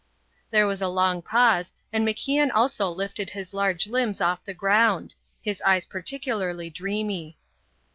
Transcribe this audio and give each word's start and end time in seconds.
There 0.49 0.65
was 0.65 0.81
a 0.81 0.87
long 0.87 1.21
pause, 1.21 1.73
and 1.93 2.03
MacIan 2.03 2.49
also 2.55 2.89
lifted 2.89 3.29
his 3.29 3.53
large 3.53 3.85
limbs 3.85 4.19
off 4.19 4.43
the 4.43 4.51
ground 4.55 5.13
his 5.43 5.61
eyes 5.61 5.85
particularly 5.85 6.71
dreamy. 6.71 7.37